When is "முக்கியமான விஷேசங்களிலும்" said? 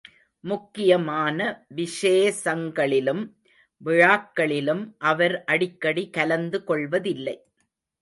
0.43-3.23